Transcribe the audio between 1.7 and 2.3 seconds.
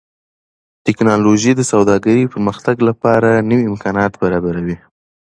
سوداګرۍ